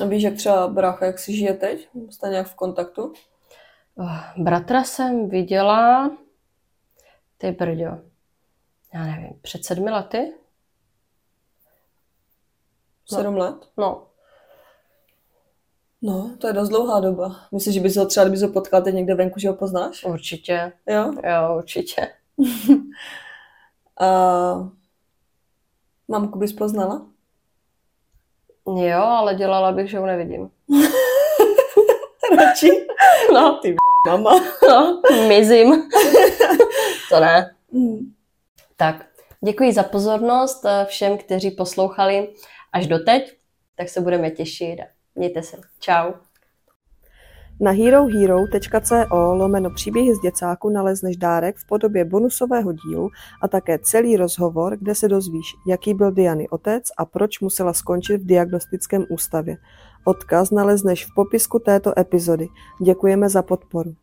A 0.00 0.04
víš, 0.06 0.22
jak 0.22 0.34
třeba 0.34 0.68
brácha, 0.68 1.06
jak 1.06 1.18
si 1.18 1.36
žije 1.36 1.54
teď? 1.54 1.88
Jste 2.10 2.28
nějak 2.28 2.46
v 2.46 2.54
kontaktu? 2.54 3.12
Eh, 4.02 4.42
Bratra 4.42 4.84
jsem 4.84 5.28
viděla, 5.28 6.10
ty 7.38 7.52
brďo, 7.52 7.98
já 8.94 9.04
nevím, 9.06 9.38
před 9.42 9.64
sedmi 9.64 9.90
lety? 9.90 10.32
No. 13.12 13.18
Sedm 13.18 13.36
let? 13.36 13.70
No, 13.76 14.06
No, 16.02 16.36
to 16.40 16.46
je 16.46 16.52
dost 16.52 16.68
dlouhá 16.68 17.00
doba. 17.00 17.36
Myslíš, 17.52 17.74
že 17.74 17.80
bys 17.80 17.96
ho 17.96 18.06
třeba, 18.06 18.24
kdybys 18.24 18.42
ho 18.42 18.48
potkal 18.52 18.82
teď 18.82 18.94
někde 18.94 19.14
venku, 19.14 19.38
že 19.38 19.48
ho 19.48 19.54
poznáš? 19.54 20.04
určitě, 20.04 20.72
Jo? 20.86 21.12
jo, 21.24 21.56
určitě. 21.56 22.08
A 24.00 24.10
mamku 26.08 26.38
bys 26.38 26.52
poznala? 26.52 27.06
Jo, 28.76 29.02
ale 29.02 29.34
dělala 29.34 29.72
bych, 29.72 29.90
že 29.90 29.98
ho 29.98 30.06
nevidím. 30.06 30.50
Radši? 32.38 32.86
No, 33.34 33.58
Ty 33.62 33.76
mama. 34.06 34.30
no, 34.68 35.02
mizím. 35.28 35.90
to 37.08 37.20
ne. 37.20 37.54
Mm. 37.72 38.12
Tak, 38.76 39.06
děkuji 39.44 39.72
za 39.72 39.82
pozornost 39.82 40.64
eh, 40.64 40.84
všem, 40.84 41.18
kteří 41.18 41.50
poslouchali 41.50 42.28
až 42.72 42.86
doteď, 42.86 43.36
tak 43.76 43.88
se 43.88 44.00
budeme 44.00 44.30
těšit 44.30 44.78
mějte 45.14 45.42
se. 45.42 45.56
Čau. 45.80 46.12
Na 47.62 47.70
herohero.co 47.70 49.14
lomeno 49.34 49.70
příběhy 49.70 50.14
z 50.14 50.20
děcáku 50.20 50.70
nalezneš 50.70 51.16
dárek 51.16 51.56
v 51.56 51.66
podobě 51.66 52.04
bonusového 52.04 52.72
dílu 52.72 53.08
a 53.42 53.48
také 53.48 53.78
celý 53.78 54.16
rozhovor, 54.16 54.76
kde 54.76 54.94
se 54.94 55.08
dozvíš, 55.08 55.46
jaký 55.66 55.94
byl 55.94 56.12
Diany 56.12 56.48
otec 56.48 56.84
a 56.98 57.04
proč 57.04 57.40
musela 57.40 57.72
skončit 57.72 58.16
v 58.16 58.26
diagnostickém 58.26 59.04
ústavě. 59.10 59.56
Odkaz 60.04 60.50
nalezneš 60.50 61.06
v 61.06 61.14
popisku 61.14 61.58
této 61.58 61.98
epizody. 61.98 62.48
Děkujeme 62.82 63.28
za 63.28 63.42
podporu. 63.42 63.94